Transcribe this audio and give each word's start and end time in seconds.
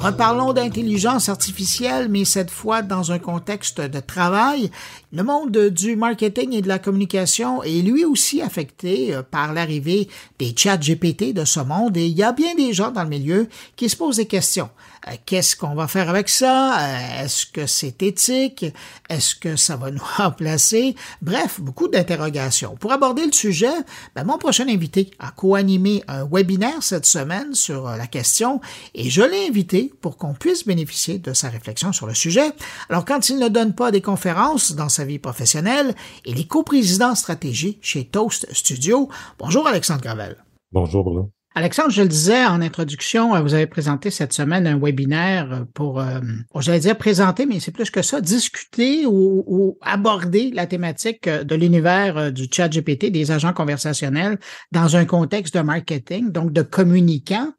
Reparlons 0.00 0.52
d'intelligence 0.52 1.28
artificielle, 1.28 2.08
mais 2.08 2.24
cette 2.24 2.52
fois 2.52 2.82
dans 2.82 3.10
un 3.10 3.18
contexte 3.18 3.80
de 3.80 3.98
travail. 3.98 4.70
Le 5.12 5.24
monde 5.24 5.56
du 5.70 5.96
marketing 5.96 6.52
et 6.52 6.62
de 6.62 6.68
la 6.68 6.78
communication 6.78 7.64
est 7.64 7.82
lui 7.82 8.04
aussi 8.04 8.40
affecté 8.40 9.12
euh, 9.12 9.22
par 9.22 9.52
l'arrivée 9.52 10.08
des 10.38 10.54
chats 10.56 10.76
GPT 10.76 11.32
de 11.32 11.44
ce 11.44 11.58
monde 11.58 11.96
et 11.96 12.06
il 12.06 12.16
y 12.16 12.22
a 12.22 12.32
bien 12.32 12.54
des 12.54 12.72
gens 12.72 12.92
dans 12.92 13.02
le 13.02 13.08
milieu 13.08 13.48
qui 13.74 13.88
se 13.88 13.96
posent 13.96 14.18
des 14.18 14.26
questions. 14.26 14.70
Euh, 15.08 15.12
qu'est-ce 15.26 15.56
qu'on 15.56 15.74
va 15.74 15.88
faire 15.88 16.08
avec 16.08 16.28
ça? 16.28 16.78
Euh, 16.78 17.24
est-ce 17.24 17.46
que 17.46 17.66
c'est 17.66 18.02
éthique? 18.02 18.66
Est-ce 19.08 19.34
que 19.34 19.56
ça 19.56 19.76
va 19.76 19.90
nous 19.90 20.02
remplacer? 20.16 20.94
Bref, 21.22 21.60
beaucoup 21.60 21.88
d'interrogations. 21.88 22.76
Pour 22.76 22.92
aborder 22.92 23.26
le 23.26 23.32
sujet, 23.32 23.74
ben, 24.14 24.24
mon 24.24 24.38
prochain 24.38 24.68
invité 24.68 25.10
a 25.18 25.32
co-animé 25.32 26.04
un 26.06 26.24
webinaire 26.30 26.82
cette 26.82 27.06
semaine 27.06 27.54
sur 27.54 27.88
la 27.88 28.06
question 28.06 28.60
et 28.94 29.10
je 29.10 29.22
l'ai 29.22 29.48
invité 29.48 29.87
pour 30.00 30.16
qu'on 30.16 30.34
puisse 30.34 30.66
bénéficier 30.66 31.18
de 31.18 31.32
sa 31.32 31.48
réflexion 31.48 31.92
sur 31.92 32.06
le 32.06 32.14
sujet. 32.14 32.52
Alors, 32.88 33.04
quand 33.04 33.28
il 33.28 33.38
ne 33.38 33.48
donne 33.48 33.74
pas 33.74 33.90
des 33.90 34.02
conférences 34.02 34.74
dans 34.74 34.88
sa 34.88 35.04
vie 35.04 35.18
professionnelle, 35.18 35.94
il 36.24 36.38
est 36.38 36.46
coprésident 36.48 37.14
stratégie 37.14 37.78
chez 37.82 38.04
Toast 38.04 38.46
Studio. 38.52 39.08
Bonjour, 39.38 39.66
Alexandre 39.66 40.02
Gravel. 40.02 40.36
Bonjour, 40.72 41.04
Bruno. 41.04 41.30
Alexandre, 41.58 41.90
je 41.90 42.02
le 42.02 42.08
disais 42.08 42.46
en 42.46 42.60
introduction, 42.60 43.34
euh, 43.34 43.40
vous 43.40 43.52
avez 43.52 43.66
présenté 43.66 44.12
cette 44.12 44.32
semaine 44.32 44.64
un 44.68 44.78
webinaire 44.78 45.52
euh, 45.52 45.64
pour, 45.74 45.98
euh, 45.98 46.20
j'allais 46.60 46.78
dire 46.78 46.96
présenter, 46.96 47.46
mais 47.46 47.58
c'est 47.58 47.72
plus 47.72 47.90
que 47.90 48.00
ça, 48.00 48.20
discuter 48.20 49.06
ou, 49.06 49.76
aborder 49.80 50.52
la 50.52 50.68
thématique 50.68 51.28
de 51.28 51.54
l'univers 51.56 52.30
du 52.30 52.46
chat 52.48 52.68
GPT, 52.68 53.10
des 53.10 53.32
agents 53.32 53.52
conversationnels, 53.52 54.38
dans 54.70 54.94
un 54.94 55.04
contexte 55.04 55.56
de 55.56 55.60
marketing, 55.60 56.30
donc 56.30 56.52
de 56.52 56.62
communicants. 56.62 57.52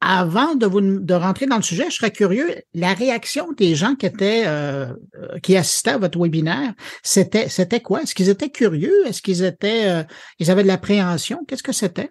Avant 0.00 0.56
de, 0.56 0.66
vous, 0.66 0.80
de 0.80 1.14
rentrer 1.14 1.46
dans 1.46 1.56
le 1.56 1.62
sujet, 1.62 1.84
je 1.90 1.94
serais 1.94 2.10
curieux, 2.10 2.48
la 2.74 2.92
réaction 2.92 3.52
des 3.56 3.76
gens 3.76 3.94
qui 3.94 4.06
étaient, 4.06 4.46
qui 5.44 5.56
assistaient 5.56 5.92
à 5.92 5.98
votre 5.98 6.18
webinaire, 6.18 6.74
c'était, 7.04 7.48
c'était 7.48 7.80
quoi? 7.80 8.02
Est-ce 8.02 8.16
qu'ils 8.16 8.30
étaient 8.30 8.50
curieux? 8.50 9.06
Est-ce 9.06 9.22
qu'ils 9.22 9.44
étaient, 9.44 10.04
ils 10.40 10.50
avaient 10.50 10.64
de 10.64 10.68
l'appréhension? 10.68 11.44
Qu'est-ce 11.46 11.62
que 11.62 11.72
c'était? 11.72 12.10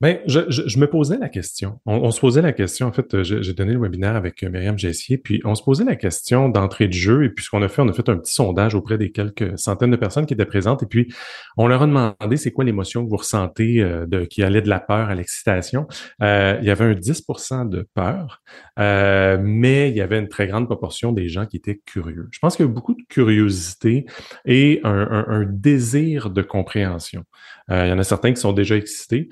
Ben, 0.00 0.20
je, 0.26 0.40
je, 0.48 0.78
me 0.78 0.86
posais 0.86 1.18
la 1.18 1.28
question. 1.28 1.78
On, 1.84 2.10
se 2.10 2.20
posait 2.20 2.40
la 2.40 2.54
question, 2.54 2.86
en 2.86 2.92
fait, 2.92 3.22
j'ai 3.22 3.52
donné 3.52 3.74
le 3.74 3.78
webinaire 3.78 4.16
avec 4.16 4.42
euh, 4.42 4.48
Myriam 4.48 4.78
Gessier, 4.78 5.18
puis 5.18 5.42
on 5.44 5.54
se 5.54 5.62
posait 5.62 5.84
la 5.84 5.94
question 5.94 6.48
d'entrée 6.48 6.88
de 6.88 6.94
jeu, 6.94 7.24
et 7.24 7.28
puis 7.28 7.44
ce 7.44 7.50
qu'on 7.50 7.60
a 7.60 7.68
fait, 7.68 7.82
on 7.82 7.88
a 7.88 7.92
fait 7.92 8.08
un 8.08 8.16
petit 8.16 8.32
sondage 8.32 8.74
auprès 8.74 8.96
des 8.96 9.12
quelques 9.12 9.58
centaines 9.58 9.90
de 9.90 9.96
personnes 9.96 10.24
qui 10.24 10.32
étaient 10.32 10.46
présentes, 10.46 10.82
et 10.82 10.86
puis 10.86 11.12
on 11.58 11.66
leur 11.68 11.82
a 11.82 11.86
demandé 11.86 12.38
c'est 12.38 12.50
quoi 12.50 12.64
l'émotion 12.64 13.04
que 13.04 13.10
vous 13.10 13.18
ressentez 13.18 13.82
euh, 13.82 14.06
de, 14.06 14.24
qui 14.24 14.42
allait 14.42 14.62
de 14.62 14.70
la 14.70 14.80
peur 14.80 15.10
à 15.10 15.14
l'excitation. 15.14 15.86
Euh, 16.22 16.56
il 16.62 16.66
y 16.66 16.70
avait 16.70 16.86
un 16.86 16.94
10 16.94 17.22
de 17.68 17.86
peur, 17.94 18.40
euh, 18.78 19.38
mais 19.38 19.90
il 19.90 19.96
y 19.96 20.00
avait 20.00 20.18
une 20.18 20.28
très 20.28 20.46
grande 20.46 20.64
proportion 20.64 21.12
des 21.12 21.28
gens 21.28 21.44
qui 21.44 21.58
étaient 21.58 21.78
curieux. 21.84 22.28
Je 22.30 22.38
pense 22.38 22.56
qu'il 22.56 22.64
y 22.64 22.68
a 22.70 22.72
beaucoup 22.72 22.94
de 22.94 23.02
curiosité 23.06 24.06
et 24.46 24.80
un, 24.82 25.08
un, 25.10 25.26
un 25.28 25.44
désir 25.44 26.30
de 26.30 26.40
compréhension. 26.40 27.24
il 27.68 27.88
y 27.88 27.92
en 27.92 27.98
a 27.98 28.02
certains 28.02 28.32
qui 28.32 28.40
sont 28.40 28.52
déjà 28.54 28.76
excités 28.76 29.28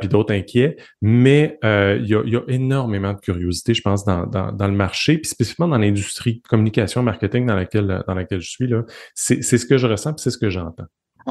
puis 0.00 0.08
d'autres 0.08 0.34
inquiets. 0.34 0.76
Mais 1.00 1.58
euh, 1.64 1.98
il, 2.00 2.08
y 2.08 2.14
a, 2.14 2.22
y 2.24 2.36
a, 2.36 2.42
énormément 2.48 3.12
de 3.12 3.20
curiosité, 3.20 3.74
je 3.74 3.82
pense, 3.82 4.04
dans, 4.04 4.26
dans, 4.26 4.52
dans 4.52 4.66
le 4.66 4.74
marché, 4.74 5.18
puis 5.18 5.28
spécifiquement 5.28 5.68
dans 5.68 5.78
l'industrie 5.78 6.42
communication, 6.42 7.02
marketing 7.02 7.46
dans 7.46 7.56
laquelle, 7.56 8.02
dans 8.06 8.14
laquelle 8.14 8.40
je 8.40 8.50
suis. 8.50 8.66
là. 8.66 8.84
C'est 9.14 9.42
ce 9.42 9.66
que 9.66 9.78
je 9.78 9.86
ressens, 9.86 10.14
puis 10.14 10.22
c'est 10.22 10.30
ce 10.30 10.38
que 10.38 10.50
j'entends. 10.50 10.86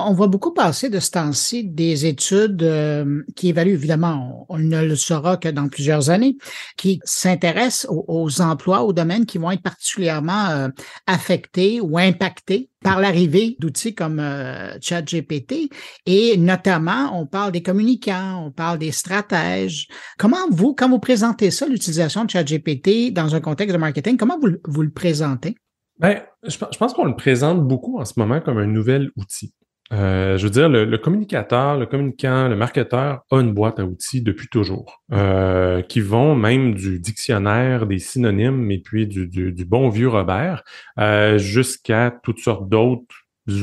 On 0.07 0.13
voit 0.13 0.27
beaucoup 0.27 0.53
passer 0.53 0.89
de 0.89 0.99
ce 0.99 1.11
temps-ci 1.11 1.63
des 1.63 2.05
études 2.05 2.63
euh, 2.63 3.23
qui 3.35 3.49
évaluent, 3.49 3.73
évidemment, 3.73 4.45
on, 4.49 4.57
ne 4.57 4.83
le 4.83 4.95
saura 4.95 5.37
que 5.37 5.49
dans 5.49 5.67
plusieurs 5.67 6.09
années, 6.09 6.37
qui 6.77 6.99
s'intéressent 7.03 7.87
aux, 7.89 8.41
emplois, 8.41 8.83
aux 8.83 8.93
domaines 8.93 9.25
qui 9.25 9.37
vont 9.37 9.51
être 9.51 9.61
particulièrement 9.61 10.47
euh, 10.49 10.69
affectés 11.07 11.81
ou 11.81 11.97
impactés 11.97 12.69
par 12.81 12.99
l'arrivée 12.99 13.57
d'outils 13.59 13.93
comme 13.93 14.19
euh, 14.19 14.77
ChatGPT. 14.81 15.69
Et 16.05 16.37
notamment, 16.37 17.19
on 17.19 17.25
parle 17.25 17.51
des 17.51 17.61
communicants, 17.61 18.45
on 18.45 18.51
parle 18.51 18.79
des 18.79 18.91
stratèges. 18.91 19.87
Comment 20.17 20.49
vous, 20.49 20.73
quand 20.73 20.89
vous 20.89 20.99
présentez 20.99 21.51
ça, 21.51 21.67
l'utilisation 21.67 22.25
de 22.25 22.29
ChatGPT 22.29 23.11
dans 23.11 23.35
un 23.35 23.41
contexte 23.41 23.73
de 23.73 23.79
marketing, 23.79 24.17
comment 24.17 24.39
vous, 24.39 24.81
le 24.81 24.91
présentez? 24.91 25.55
Ben, 25.99 26.21
je 26.43 26.57
pense 26.57 26.93
qu'on 26.93 27.05
le 27.05 27.15
présente 27.15 27.67
beaucoup 27.67 27.99
en 27.99 28.05
ce 28.05 28.13
moment 28.17 28.39
comme 28.39 28.57
un 28.57 28.67
nouvel 28.67 29.09
outil. 29.17 29.53
Euh, 29.91 30.37
je 30.37 30.43
veux 30.43 30.49
dire, 30.51 30.69
le, 30.69 30.97
communicateur, 30.97 31.77
le 31.77 31.85
communicant, 31.85 32.47
le 32.47 32.55
marketeur 32.55 33.21
a 33.31 33.37
une 33.37 33.53
boîte 33.53 33.79
à 33.79 33.85
outils 33.85 34.21
depuis 34.21 34.47
toujours, 34.47 35.01
euh, 35.11 35.81
qui 35.81 35.99
vont 35.99 36.35
même 36.35 36.75
du 36.75 36.99
dictionnaire 36.99 37.87
des 37.87 37.99
synonymes 37.99 38.69
et 38.71 38.79
puis 38.79 39.07
du, 39.07 39.27
du, 39.27 39.65
bon 39.65 39.89
vieux 39.89 40.09
Robert 40.09 40.63
euh, 40.99 41.37
jusqu'à 41.39 42.11
toutes 42.23 42.39
sortes 42.39 42.69
d'autres 42.69 43.03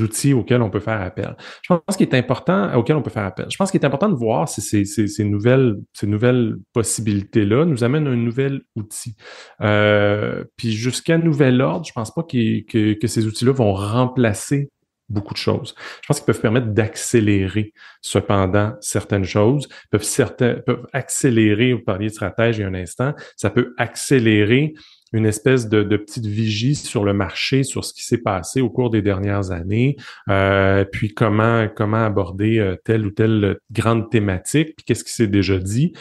outils 0.03 0.33
auxquels 0.33 0.63
on 0.63 0.71
peut 0.71 0.81
faire 0.81 1.01
appel. 1.01 1.37
Je 1.63 1.73
pense 1.73 1.97
qu'il 1.97 2.09
est 2.09 2.15
important, 2.15 2.75
auquel 2.75 2.97
on 2.97 3.03
peut 3.03 3.11
faire 3.11 3.25
appel. 3.25 3.47
Je 3.49 3.57
pense 3.57 3.71
qu'il 3.71 3.81
est 3.81 3.87
important 3.87 4.09
de 4.09 4.17
voir 4.17 4.49
si 4.49 4.61
ces, 4.61 4.85
ces, 4.85 5.07
ces 5.07 5.25
nouvelles, 5.25 5.77
ces 5.93 6.09
nouvelles 6.09 6.57
possibilités-là 6.73 7.65
nous 7.67 7.85
amènent 7.85 8.09
un 8.09 8.17
nouvel 8.17 8.63
outil. 8.75 9.15
Euh, 9.61 10.43
puis 10.57 10.73
jusqu'à 10.73 11.19
nouvel 11.19 11.61
ordre, 11.61 11.87
je 11.87 11.93
pense 11.93 12.13
pas 12.13 12.25
que, 12.25 12.95
que 12.95 13.07
ces 13.07 13.27
outils-là 13.27 13.53
vont 13.53 13.75
remplacer 13.75 14.71
beaucoup 15.09 15.35
de 15.35 15.39
choses. 15.39 15.75
Je 16.03 16.07
pense 16.07 16.19
qu'ils 16.19 16.27
peuvent 16.27 16.41
permettre 16.41 16.69
d'accélérer 16.69 17.73
cependant 18.01 18.75
certaines 18.81 19.25
choses, 19.25 19.69
peuvent, 19.91 20.03
certains, 20.03 20.55
peuvent 20.55 20.87
accélérer, 20.93 21.73
vous 21.73 21.83
parliez 21.83 22.09
de 22.09 22.13
stratège 22.13 22.59
il 22.59 22.63
y 22.63 22.65
a 22.65 22.69
un 22.69 22.75
instant, 22.75 23.15
ça 23.37 23.51
peut 23.51 23.75
accélérer 23.79 24.75
une 25.13 25.27
espèce 25.27 25.69
de, 25.69 25.85
petite 25.97 26.27
vigie 26.27 26.75
sur 26.75 27.05
le 27.05 27.13
marché, 27.13 27.63
sur 27.63 27.85
ce 27.85 27.95
qui 27.95 28.05
s'est 28.05 28.19
passé 28.19 28.61
au 28.61 28.69
cours 28.69 28.91
des 28.91 29.03
dernières 29.03 29.51
années, 29.51 29.97
euh, 30.29 30.85
puis 30.85 31.15
comment 31.15 31.69
comment 31.75 32.05
aborder 32.05 32.59
euh, 32.59 32.77
telle 32.85 33.07
ou 33.07 33.11
telle 33.11 33.59
grande 33.71 34.11
thématique, 34.11 34.75
puis 34.77 34.85
qu'est-ce 34.85 35.05
qui 35.05 35.13
s'est 35.13 35.29
déjà 35.29 35.59
dit 35.59 35.93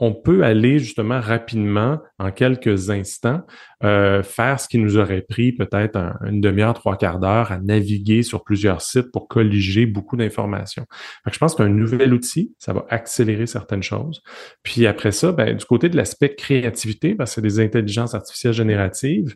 on 0.00 0.14
peut 0.14 0.44
aller 0.44 0.78
justement 0.78 1.20
rapidement, 1.20 2.00
en 2.18 2.32
quelques 2.32 2.88
instants, 2.88 3.42
euh, 3.84 4.22
faire 4.22 4.58
ce 4.58 4.66
qui 4.66 4.78
nous 4.78 4.96
aurait 4.96 5.20
pris 5.20 5.52
peut-être 5.52 5.96
une 6.26 6.40
demi-heure, 6.40 6.72
trois 6.72 6.96
quarts 6.96 7.18
d'heure 7.18 7.52
à 7.52 7.58
naviguer 7.58 8.22
sur 8.22 8.42
plusieurs 8.42 8.80
sites 8.80 9.12
pour 9.12 9.28
colliger 9.28 9.84
beaucoup 9.84 10.16
d'informations. 10.16 10.86
Je 11.30 11.38
pense 11.38 11.54
qu'un 11.54 11.68
nouvel 11.68 12.14
outil, 12.14 12.54
ça 12.58 12.72
va 12.72 12.86
accélérer 12.88 13.46
certaines 13.46 13.82
choses. 13.82 14.22
Puis 14.62 14.86
après 14.86 15.12
ça, 15.12 15.32
ben, 15.32 15.54
du 15.54 15.64
côté 15.66 15.90
de 15.90 15.96
l'aspect 15.96 16.34
créativité, 16.34 17.14
parce 17.14 17.30
que 17.30 17.34
c'est 17.36 17.42
des 17.42 17.60
intelligences 17.60 18.14
artificielles 18.14 18.54
génératives, 18.54 19.34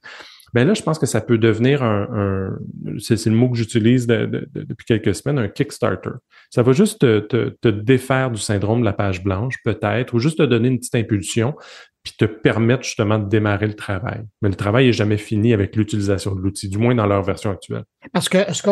ben 0.54 0.68
là, 0.68 0.74
je 0.74 0.82
pense 0.82 1.00
que 1.00 1.06
ça 1.06 1.20
peut 1.20 1.36
devenir 1.36 1.82
un, 1.82 2.56
c'est 2.98 3.26
le 3.26 3.32
mot 3.32 3.50
que 3.50 3.58
j'utilise 3.58 4.06
depuis 4.06 4.86
quelques 4.86 5.12
semaines, 5.12 5.40
un 5.40 5.48
Kickstarter. 5.48 6.10
Ça 6.50 6.62
va 6.62 6.72
juste 6.72 7.00
te, 7.00 7.48
te, 7.50 7.68
défaire 7.68 8.30
du 8.30 8.40
syndrome 8.40 8.78
de 8.78 8.84
la 8.84 8.92
page 8.92 9.24
blanche, 9.24 9.56
peut-être, 9.64 10.14
ou 10.14 10.20
juste 10.20 10.38
te 10.38 10.44
donner 10.44 10.68
une 10.68 10.78
petite 10.78 10.94
impulsion, 10.94 11.56
puis 12.04 12.12
te 12.18 12.26
permettre 12.26 12.84
justement 12.84 13.18
de 13.18 13.28
démarrer 13.28 13.66
le 13.66 13.74
travail. 13.74 14.20
Mais 14.42 14.50
le 14.50 14.54
travail 14.54 14.88
est 14.88 14.92
jamais 14.92 15.16
fini 15.16 15.54
avec 15.54 15.74
l'utilisation 15.74 16.34
de 16.34 16.40
l'outil, 16.40 16.68
du 16.68 16.76
moins 16.76 16.94
dans 16.94 17.06
leur 17.06 17.22
version 17.22 17.50
actuelle. 17.50 17.84
Parce 18.12 18.28
que 18.28 18.52
ce 18.52 18.62
que 18.62 18.70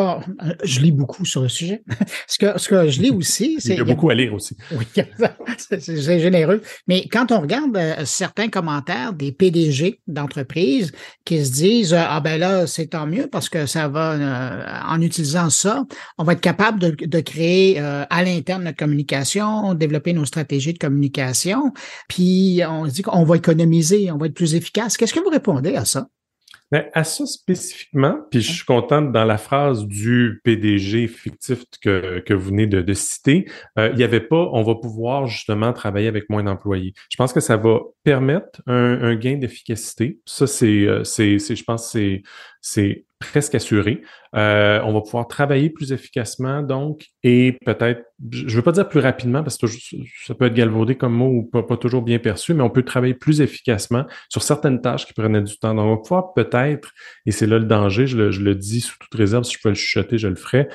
je 0.64 0.80
lis 0.80 0.92
beaucoup 0.92 1.24
sur 1.24 1.40
le 1.40 1.48
sujet. 1.48 1.82
ce 2.28 2.38
que 2.38 2.58
ce 2.58 2.68
que 2.68 2.88
je 2.88 3.00
lis 3.00 3.10
aussi, 3.10 3.56
c'est 3.58 3.72
il 3.72 3.78
y 3.78 3.80
a 3.80 3.84
beaucoup 3.84 4.10
à 4.10 4.14
lire 4.14 4.34
aussi. 4.34 4.56
Oui, 4.72 4.86
c'est 5.56 6.20
généreux. 6.20 6.60
Mais 6.86 7.08
quand 7.10 7.32
on 7.32 7.40
regarde 7.40 7.74
euh, 7.76 8.04
certains 8.04 8.48
commentaires 8.48 9.14
des 9.14 9.32
PDG 9.32 10.00
d'entreprises 10.06 10.92
qui 11.24 11.44
se 11.44 11.52
disent 11.52 11.94
ah 11.94 12.20
ben 12.20 12.38
là 12.38 12.66
c'est 12.66 12.88
tant 12.88 13.06
mieux 13.06 13.28
parce 13.28 13.48
que 13.48 13.64
ça 13.64 13.88
va 13.88 14.12
euh, 14.12 14.64
en 14.86 15.00
utilisant 15.00 15.48
ça, 15.48 15.84
on 16.18 16.24
va 16.24 16.34
être 16.34 16.40
capable 16.40 16.78
de, 16.78 16.90
de 17.06 17.20
créer 17.20 17.80
euh, 17.80 18.04
à 18.10 18.22
l'interne 18.22 18.64
notre 18.64 18.76
communication, 18.76 19.72
développer 19.72 20.12
nos 20.12 20.26
stratégies 20.26 20.74
de 20.74 20.78
communication, 20.78 21.72
puis 22.08 22.60
on 22.68 22.86
se 22.86 22.92
dit 22.92 23.02
qu'on 23.02 23.21
on 23.22 23.24
va 23.24 23.36
économiser, 23.36 24.10
on 24.10 24.18
va 24.18 24.26
être 24.26 24.34
plus 24.34 24.56
efficace. 24.56 24.96
Qu'est-ce 24.96 25.14
que 25.14 25.20
vous 25.20 25.30
répondez 25.30 25.76
à 25.76 25.84
ça? 25.84 26.08
Ben, 26.72 26.86
à 26.94 27.04
ça 27.04 27.26
spécifiquement, 27.26 28.16
puis 28.30 28.40
je 28.40 28.50
suis 28.50 28.64
contente 28.64 29.12
dans 29.12 29.26
la 29.26 29.36
phrase 29.36 29.86
du 29.86 30.40
PDG 30.42 31.06
fictif 31.06 31.64
que, 31.82 32.20
que 32.20 32.32
vous 32.32 32.46
venez 32.48 32.66
de, 32.66 32.94
citer, 32.94 33.44
euh, 33.78 33.90
il 33.92 33.98
n'y 33.98 34.04
avait 34.04 34.22
pas 34.22 34.48
on 34.52 34.62
va 34.62 34.74
pouvoir 34.74 35.26
justement 35.26 35.74
travailler 35.74 36.08
avec 36.08 36.30
moins 36.30 36.42
d'employés. 36.42 36.94
Je 37.10 37.16
pense 37.18 37.34
que 37.34 37.40
ça 37.40 37.58
va 37.58 37.80
permettre 38.04 38.62
un, 38.66 39.14
gain 39.16 39.36
d'efficacité. 39.36 40.18
Ça, 40.24 40.46
c'est, 40.46 40.86
euh, 40.86 41.04
c'est, 41.04 41.38
je 41.38 41.62
pense, 41.62 41.90
c'est, 41.90 42.22
c'est 42.62 43.04
presque 43.22 43.54
assuré. 43.54 44.02
Euh, 44.34 44.80
on 44.84 44.92
va 44.92 45.00
pouvoir 45.00 45.28
travailler 45.28 45.70
plus 45.70 45.92
efficacement, 45.92 46.62
donc, 46.62 47.06
et 47.22 47.56
peut-être, 47.64 48.02
je 48.30 48.44
ne 48.44 48.50
veux 48.50 48.62
pas 48.62 48.72
dire 48.72 48.88
plus 48.88 49.00
rapidement, 49.00 49.42
parce 49.42 49.56
que 49.56 49.66
ça 49.66 50.34
peut 50.34 50.46
être 50.46 50.54
galvaudé 50.54 50.96
comme 50.96 51.14
mot 51.14 51.28
ou 51.28 51.42
pas, 51.44 51.76
toujours 51.76 52.02
bien 52.02 52.18
perçu, 52.18 52.54
mais 52.54 52.62
on 52.62 52.70
peut 52.70 52.82
travailler 52.82 53.14
plus 53.14 53.40
efficacement 53.40 54.04
sur 54.28 54.42
certaines 54.42 54.80
tâches 54.80 55.06
qui 55.06 55.12
prenaient 55.12 55.42
du 55.42 55.58
temps. 55.58 55.74
Donc, 55.74 55.86
on 55.86 55.90
va 55.96 56.02
pouvoir 56.02 56.34
peut-être, 56.34 56.92
et 57.26 57.32
c'est 57.32 57.46
là 57.46 57.58
le 57.58 57.64
danger, 57.64 58.06
je 58.06 58.16
le, 58.16 58.54
dis 58.54 58.80
sous 58.80 58.98
toute 58.98 59.14
réserve, 59.14 59.44
si 59.44 59.54
je 59.54 59.58
peux 59.62 59.70
le 59.70 59.74
chuchoter, 59.74 60.18
je 60.18 60.28
le 60.28 60.36
ferai, 60.36 60.68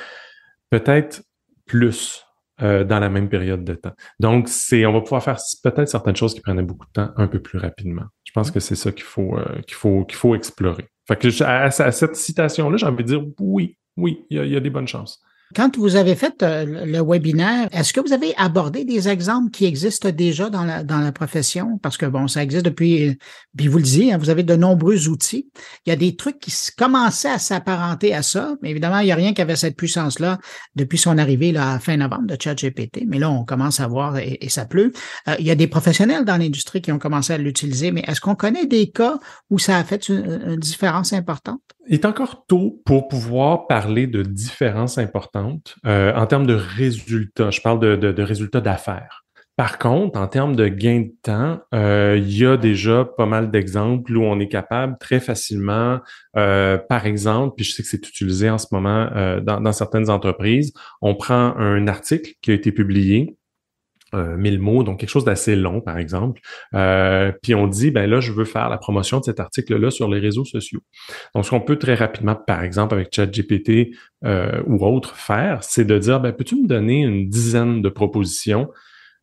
peut-être 0.70 1.24
plus 1.66 2.24
euh, 2.62 2.84
dans 2.84 3.00
la 3.00 3.10
même 3.10 3.30
période 3.30 3.64
de 3.64 3.76
temps. 3.76 3.94
Donc, 4.20 4.48
c'est, 4.48 4.86
on 4.86 4.94
va 4.94 5.02
pouvoir 5.02 5.24
faire 5.24 5.38
peut-être 5.64 5.90
certaines 5.90 6.16
choses 6.16 6.34
qui 6.34 6.42
prenaient 6.42 6.64
beaucoup 6.64 6.88
de 6.88 6.92
temps 6.92 7.12
un 7.16 7.28
peu 7.28 7.40
plus 7.40 7.60
rapidement. 7.60 8.06
Je 8.24 8.32
pense 8.32 8.52
que 8.52 8.60
c'est 8.60 8.76
ça 8.76 8.92
qu'il 8.92 9.04
faut, 9.04 9.38
euh, 9.38 9.62
qu'il 9.68 9.76
faut, 9.76 10.06
qu'il 10.06 10.18
faut 10.18 10.34
explorer. 10.34 10.88
Fait 11.07 11.15
que 11.15 11.44
à, 11.44 11.71
cette 11.71 12.15
citation-là, 12.15 12.77
j'ai 12.77 12.86
envie 12.86 13.04
de 13.04 13.09
dire 13.09 13.25
oui, 13.39 13.77
oui, 13.95 14.25
il 14.30 14.48
y 14.48 14.56
a 14.56 14.59
des 14.59 14.69
bonnes 14.69 14.88
chances. 14.88 15.24
Quand 15.56 15.78
vous 15.78 15.96
avez 15.96 16.16
fait 16.16 16.44
euh, 16.44 16.86
le 16.86 17.02
webinaire, 17.02 17.70
est-ce 17.72 17.94
que 17.94 18.02
vous 18.02 18.12
avez 18.12 18.36
abordé 18.36 18.84
des 18.84 19.08
exemples 19.08 19.50
qui 19.50 19.66
existent 19.66 20.10
déjà 20.10 20.50
dans 20.50 20.66
la, 20.66 20.84
dans 20.84 21.00
la 21.00 21.14
profession? 21.14 21.78
Parce 21.82 21.96
que 21.96 22.06
bon, 22.06 22.28
ça 22.28 22.44
existe 22.44 22.66
depuis, 22.66 23.18
puis 23.56 23.70
vous 23.70 23.78
le 23.78 23.84
disiez, 23.84 24.14
hein, 24.14 24.18
vous 24.18 24.30
avez 24.30 24.44
de 24.44 24.56
nombreux 24.56 25.08
outils. 25.08 25.48
Il 25.86 25.90
y 25.90 25.94
a 25.94 25.96
des 25.96 26.18
trucs 26.18 26.40
qui 26.40 26.54
commençaient 26.78 27.32
à 27.32 27.40
s'apparenter 27.40 28.14
à 28.14 28.24
ça, 28.24 28.56
mais 28.62 28.72
évidemment, 28.72 29.00
il 29.00 29.06
n'y 29.06 29.12
a 29.14 29.16
rien 29.16 29.34
qui 29.34 29.42
avait 29.42 29.56
cette 29.56 29.78
puissance-là 29.78 30.38
depuis 30.76 30.98
son 30.98 31.18
arrivée 31.18 31.54
là, 31.54 31.74
à 31.74 31.80
fin 31.80 31.96
novembre 31.96 32.28
de 32.28 32.38
ChatGPT. 32.40 33.06
Mais 33.08 33.18
là, 33.18 33.30
on 33.32 33.46
commence 33.46 33.80
à 33.80 33.88
voir 33.88 34.18
et, 34.18 34.50
ça 34.50 34.66
pleut. 34.66 34.92
Euh, 35.30 35.36
il 35.40 35.46
y 35.46 35.52
a 35.52 35.56
des 35.56 35.68
professionnels 35.68 36.26
dans 36.26 36.38
l'industrie 36.38 36.82
qui 36.82 36.92
ont 36.92 37.00
commencé 37.00 37.32
à 37.32 37.38
l'utiliser, 37.38 37.92
mais 37.92 38.04
est-ce 38.06 38.20
qu'on 38.20 38.36
connaît 38.36 38.66
des 38.66 38.90
cas 38.90 39.18
où 39.50 39.60
ça 39.60 39.78
a 39.78 39.84
fait 39.86 40.10
une 40.10 40.58
différence 40.58 41.14
importante? 41.14 41.62
Il 41.89 41.94
est 41.94 42.06
encore 42.06 42.45
tôt 42.48 42.81
pour 42.86 43.07
pouvoir 43.07 43.68
parler 43.68 44.07
de 44.07 44.22
différences 44.22 44.98
importantes 44.98 45.75
euh, 45.86 46.13
en 46.16 46.25
termes 46.25 46.45
de 46.45 46.54
résultats. 46.54 47.50
Je 47.50 47.62
parle 47.62 47.80
de, 47.80 48.22
résultats 48.22 48.60
d'affaires. 48.60 49.24
Par 49.56 49.80
contre, 49.80 50.19
en 50.19 50.28
termes 50.28 50.56
de 50.56 50.68
gain 50.68 51.01
de 51.01 51.13
temps, 51.24 51.60
euh, 51.74 52.19
il 52.22 52.38
y 52.38 52.45
a 52.45 52.57
déjà 52.57 53.06
pas 53.06 53.25
mal 53.25 53.50
d'exemples 53.51 54.18
où 54.18 54.24
on 54.24 54.38
est 54.39 54.50
capable 54.50 54.98
très 55.00 55.22
facilement, 55.22 56.00
euh, 56.36 56.78
par 56.78 57.06
exemple, 57.06 57.56
puis 57.56 57.66
je 57.66 57.72
sais 57.72 57.84
que 57.84 57.90
c'est 57.90 58.06
utilisé 58.07 58.50
en 58.50 58.57
ce 58.57 58.68
moment 58.72 59.10
dans, 59.42 59.72
certaines 59.72 60.10
entreprises, 60.10 60.74
on 61.01 61.16
prend 61.16 61.56
un 61.57 61.88
article 61.88 62.33
qui 62.42 62.51
a 62.51 62.54
été 62.54 62.72
publié, 62.72 63.38
euh, 64.13 64.38
1000 64.38 64.59
mots, 64.59 64.83
donc 64.83 65.00
quelque 65.00 65.09
chose 65.09 65.25
d'assez 65.25 65.56
long, 65.56 65.81
par 65.81 65.98
exemple. 65.98 66.39
Euh, 66.74 67.31
puis 67.42 67.56
on 67.56 67.68
dit, 67.68 67.92
ben 67.92 68.09
là, 68.09 68.19
je 68.19 68.31
veux 68.31 68.45
faire 68.45 68.69
la 68.69 68.77
promotion 68.77 69.19
de 69.19 69.25
cet 69.25 69.39
article-là 69.39 69.92
sur 69.92 70.09
les 70.09 70.19
réseaux 70.19 70.45
sociaux. 70.45 70.80
Donc, 71.36 71.45
ce 71.45 71.50
qu'on 71.50 71.59
peut 71.59 71.77
très 71.77 71.95
rapidement, 71.95 72.36
par 72.36 72.63
exemple, 72.63 72.94
avec 72.94 73.13
ChatGPT 73.13 73.89
euh, 74.24 74.62
ou 74.65 74.86
autre, 74.86 75.15
faire, 75.15 75.63
c'est 75.63 75.86
de 75.86 75.98
dire, 75.98 76.19
ben, 76.19 76.31
peux-tu 76.31 76.56
me 76.56 76.68
donner 76.68 77.01
une 77.01 77.27
dizaine 77.27 77.81
de 77.81 77.89
propositions 77.89 78.69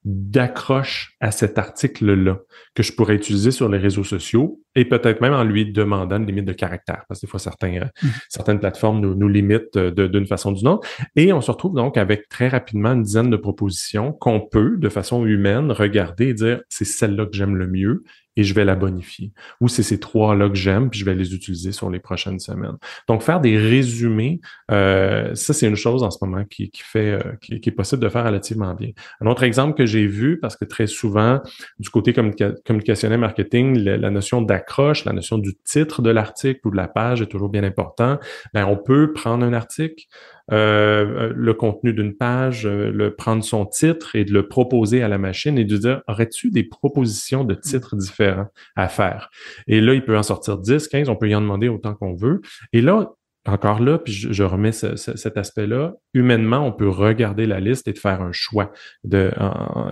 d'accroche 0.04 1.16
à 1.20 1.30
cet 1.30 1.58
article-là 1.58 2.38
que 2.74 2.82
je 2.82 2.92
pourrais 2.92 3.14
utiliser 3.14 3.50
sur 3.50 3.68
les 3.68 3.78
réseaux 3.78 4.04
sociaux 4.04 4.60
et 4.74 4.84
peut-être 4.84 5.20
même 5.20 5.32
en 5.32 5.44
lui 5.44 5.72
demandant 5.72 6.16
une 6.16 6.26
limite 6.26 6.44
de 6.44 6.52
caractère, 6.52 7.04
parce 7.08 7.20
que 7.20 7.26
des 7.26 7.30
fois, 7.30 7.40
certains, 7.40 7.76
euh, 7.76 7.84
mmh. 8.02 8.08
certaines 8.28 8.60
plateformes 8.60 9.00
nous, 9.00 9.14
nous 9.14 9.28
limitent 9.28 9.76
euh, 9.76 10.08
d'une 10.08 10.26
façon 10.26 10.52
ou 10.52 10.56
d'une 10.56 10.68
autre. 10.68 10.86
Et 11.16 11.32
on 11.32 11.40
se 11.40 11.50
retrouve 11.50 11.74
donc 11.74 11.96
avec 11.96 12.28
très 12.28 12.48
rapidement 12.48 12.92
une 12.92 13.02
dizaine 13.02 13.30
de 13.30 13.36
propositions 13.36 14.12
qu'on 14.12 14.40
peut, 14.40 14.76
de 14.76 14.88
façon 14.88 15.24
humaine, 15.24 15.72
regarder 15.72 16.28
et 16.28 16.34
dire, 16.34 16.60
c'est 16.68 16.84
celle-là 16.84 17.26
que 17.26 17.36
j'aime 17.36 17.56
le 17.56 17.66
mieux 17.66 18.02
et 18.36 18.44
je 18.44 18.54
vais 18.54 18.64
la 18.64 18.74
bonifier. 18.74 19.32
Ou 19.60 19.68
c'est 19.68 19.82
ces 19.82 20.00
trois-là 20.00 20.48
que 20.48 20.54
j'aime, 20.54 20.90
puis 20.90 21.00
je 21.00 21.04
vais 21.04 21.14
les 21.14 21.34
utiliser 21.34 21.72
sur 21.72 21.90
les 21.90 22.00
prochaines 22.00 22.40
semaines. 22.40 22.76
Donc, 23.08 23.22
faire 23.22 23.40
des 23.40 23.56
résumés, 23.56 24.40
euh, 24.70 25.34
ça, 25.34 25.52
c'est 25.52 25.68
une 25.68 25.76
chose 25.76 26.02
en 26.02 26.10
ce 26.10 26.18
moment 26.22 26.44
qui, 26.44 26.70
qui 26.70 26.82
fait, 26.82 27.12
euh, 27.12 27.32
qui, 27.40 27.54
est 27.54 27.72
possible 27.72 28.02
de 28.02 28.08
faire 28.08 28.24
relativement 28.24 28.74
bien. 28.74 28.90
Un 29.20 29.26
autre 29.26 29.42
exemple 29.42 29.76
que 29.76 29.86
j'ai 29.86 30.06
vu, 30.06 30.38
parce 30.40 30.56
que 30.56 30.64
très 30.64 30.86
souvent, 30.86 31.40
du 31.78 31.90
côté 31.90 32.12
communicationnel 32.12 33.20
marketing, 33.20 33.78
la, 33.78 34.10
notion 34.10 34.42
d'accroche, 34.42 35.04
la 35.04 35.12
notion 35.12 35.38
du 35.38 35.54
titre 35.64 36.02
de 36.02 36.10
l'article 36.10 36.60
ou 36.64 36.70
de 36.70 36.76
la 36.76 36.88
page 36.88 37.22
est 37.22 37.26
toujours 37.26 37.48
bien 37.48 37.64
important. 37.64 38.18
Ben, 38.52 38.66
on 38.66 38.76
peut 38.76 39.12
prendre 39.12 39.44
un 39.44 39.52
article, 39.52 40.04
euh, 40.52 41.32
le 41.34 41.54
contenu 41.54 41.94
d'une 41.94 42.14
page, 42.14 42.66
euh, 42.66 42.90
le 42.92 43.14
prendre 43.14 43.42
son 43.42 43.64
titre 43.64 44.14
et 44.14 44.24
de 44.24 44.32
le 44.32 44.46
proposer 44.46 45.02
à 45.02 45.08
la 45.08 45.16
machine 45.16 45.56
et 45.56 45.64
de 45.64 45.76
dire 45.76 46.02
aurais-tu 46.06 46.50
des 46.50 46.64
propositions 46.64 47.44
de 47.44 47.54
titres 47.54 47.96
différents 47.96 48.48
à 48.76 48.88
faire? 48.88 49.30
Et 49.66 49.80
là, 49.80 49.94
il 49.94 50.04
peut 50.04 50.16
en 50.16 50.22
sortir 50.22 50.58
10, 50.58 50.88
15, 50.88 51.08
on 51.08 51.16
peut 51.16 51.28
y 51.28 51.34
en 51.34 51.40
demander 51.40 51.68
autant 51.68 51.94
qu'on 51.94 52.14
veut. 52.14 52.42
Et 52.72 52.82
là, 52.82 53.14
encore 53.46 53.80
là, 53.80 53.98
puis 53.98 54.12
je, 54.12 54.42
remets 54.42 54.72
cet 54.72 55.36
aspect-là, 55.36 55.94
humainement, 56.14 56.66
on 56.66 56.72
peut 56.72 56.88
regarder 56.88 57.46
la 57.46 57.60
liste 57.60 57.86
et 57.88 57.92
de 57.92 57.98
faire 57.98 58.22
un 58.22 58.32
choix, 58.32 58.72
de 59.04 59.30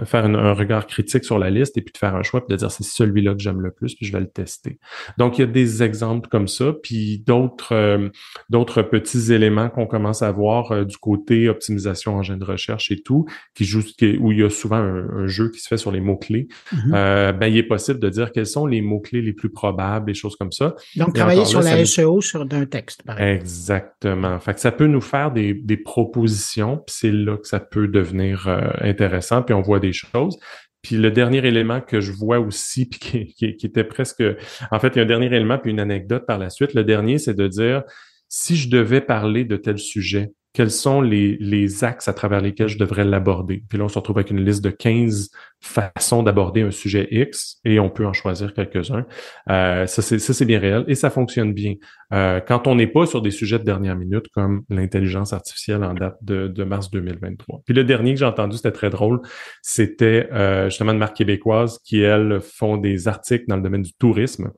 faire 0.04 0.25
un 0.25 0.52
regard 0.54 0.87
critique 0.87 1.25
sur 1.25 1.38
la 1.38 1.50
liste 1.50 1.76
et 1.76 1.82
puis 1.82 1.93
de 1.93 1.99
faire 1.99 2.14
un 2.14 2.22
choix, 2.22 2.44
puis 2.44 2.54
de 2.54 2.58
dire 2.58 2.70
c'est 2.70 2.84
celui-là 2.84 3.34
que 3.34 3.40
j'aime 3.40 3.60
le 3.60 3.70
plus, 3.70 3.94
puis 3.94 4.06
je 4.06 4.12
vais 4.12 4.20
le 4.20 4.28
tester. 4.28 4.78
Donc, 5.19 5.38
il 5.38 5.43
y 5.43 5.44
a 5.44 5.49
des 5.49 5.82
exemples 5.82 6.28
comme 6.28 6.49
ça, 6.49 6.72
puis 6.82 7.22
d'autres 7.26 7.75
euh, 7.75 8.08
d'autres 8.49 8.82
petits 8.82 9.32
éléments 9.32 9.69
qu'on 9.69 9.87
commence 9.87 10.22
à 10.22 10.32
voir 10.32 10.72
euh, 10.72 10.84
du 10.84 10.96
côté 10.96 11.49
optimisation 11.49 12.16
engin 12.16 12.37
de 12.37 12.44
recherche 12.44 12.90
et 12.90 13.02
tout, 13.02 13.26
qui 13.54 13.64
joue, 13.64 13.82
où 14.20 14.32
il 14.32 14.38
y 14.38 14.43
a 14.43 14.50
souvent 14.50 14.76
un, 14.76 15.26
jeu 15.26 15.50
qui 15.50 15.60
se 15.60 15.69
fait 15.69 15.76
sur 15.76 15.93
les 15.93 16.00
mots-clés. 16.00 16.49
Mm-hmm. 16.72 16.94
euh, 16.94 17.32
ben, 17.32 17.46
il 17.49 17.56
est 17.56 17.62
possible 17.62 18.00
de 18.00 18.08
dire 18.08 18.32
quels 18.32 18.46
sont 18.46 18.66
les 18.66 18.81
mots-clés 18.81 19.22
les 19.22 19.32
plus 19.32 19.50
probables, 19.50 20.06
des 20.06 20.14
choses 20.14 20.37
comme 20.37 20.52
ça. 20.52 20.75
Donc, 20.96 21.14
travailler 21.14 21.44
sur 21.44 21.60
la 21.60 21.84
SEO 21.84 22.20
sur 22.20 22.46
un 22.50 22.66
texte, 22.66 23.02
par 23.02 23.20
exemple. 23.20 23.41
Exactement. 23.42 24.38
Fait 24.38 24.54
que 24.54 24.60
ça 24.60 24.70
peut 24.70 24.86
nous 24.86 25.00
faire 25.00 25.32
des, 25.32 25.52
des 25.52 25.76
propositions, 25.76 26.76
puis 26.78 26.94
c'est 26.96 27.10
là 27.10 27.36
que 27.36 27.46
ça 27.48 27.58
peut 27.58 27.88
devenir 27.88 28.46
euh, 28.46 28.70
intéressant, 28.80 29.42
puis 29.42 29.54
on 29.54 29.62
voit 29.62 29.80
des 29.80 29.92
choses. 29.92 30.38
Puis 30.80 30.96
le 30.96 31.10
dernier 31.10 31.38
élément 31.38 31.80
que 31.80 32.00
je 32.00 32.12
vois 32.12 32.38
aussi, 32.38 32.88
puis 32.88 33.00
qui, 33.00 33.26
qui, 33.34 33.56
qui, 33.56 33.66
était 33.66 33.84
presque... 33.84 34.22
En 34.70 34.78
fait, 34.78 34.88
il 34.88 34.96
y 34.96 35.00
a 35.00 35.02
un 35.02 35.06
dernier 35.06 35.26
élément, 35.26 35.58
puis 35.58 35.70
une 35.72 35.80
anecdote 35.80 36.24
par 36.26 36.38
la 36.38 36.50
suite. 36.50 36.74
Le 36.74 36.84
dernier, 36.84 37.18
c'est 37.18 37.34
de 37.34 37.48
dire, 37.48 37.82
si 38.28 38.56
je 38.56 38.70
devais 38.70 39.00
parler 39.00 39.44
de 39.44 39.56
tel 39.56 39.78
sujet, 39.78 40.32
quels 40.52 40.70
sont 40.70 41.00
les, 41.00 41.37
les 41.40 41.82
axes 41.82 42.08
à 42.08 42.12
travers 42.12 42.40
lesquels 42.40 42.69
je 42.69 42.78
devrais 42.78 43.04
l'aborder. 43.04 43.64
Puis 43.69 43.78
là, 43.78 43.84
on 43.84 43.88
se 43.88 43.99
retrouve 43.99 44.19
avec 44.19 44.31
une 44.31 44.44
liste 44.44 44.62
de 44.62 44.70
15 44.70 45.31
façons 45.60 46.22
d'aborder 46.22 46.62
un 46.62 46.70
sujet 46.70 47.08
X 47.10 47.58
et 47.64 47.78
on 47.78 47.88
peut 47.88 48.04
en 48.04 48.12
choisir 48.12 48.52
quelques-uns. 48.52 49.06
Euh, 49.49 49.87
ça, 49.87 50.02
c'est 50.02 50.44
bien 50.44 50.58
réel 50.58 50.84
et 50.88 50.94
ça 50.94 51.08
fonctionne 51.08 51.54
bien. 51.54 51.75
Euh, 52.12 52.40
quand 52.40 52.66
on 52.66 52.75
n'est 52.75 52.88
pas 52.88 53.06
sur 53.06 53.22
des 53.22 53.31
sujets 53.31 53.58
de 53.58 53.64
dernière 53.64 53.96
minute 53.96 54.26
comme 54.34 54.64
l'intelligence 54.69 55.32
artificielle 55.32 55.84
en 55.84 55.94
date 55.94 56.16
de, 56.20 56.49
de, 56.49 56.64
mars 56.64 56.90
2023. 56.90 57.62
Puis 57.64 57.75
le 57.75 57.84
dernier 57.84 58.12
que 58.12 58.19
j'ai 58.19 58.26
entendu, 58.26 58.56
c'était 58.56 58.72
très 58.72 58.90
drôle, 58.90 59.20
c'était 59.62 60.28
euh, 60.32 60.69
justement 60.69 60.93
de 60.93 60.99
marque 60.99 61.16
québécoise 61.16 61.78
qui, 61.84 62.00
elles, 62.00 62.40
font 62.43 62.76
des 62.76 63.08
articles 63.08 63.44
dans 63.49 63.56
le 63.56 63.62
domaine 63.62 63.82
du 63.82 63.93
tourisme 63.94 64.50